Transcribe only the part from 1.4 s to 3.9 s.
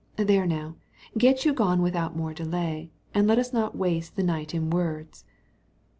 you gone without more delay, and let us not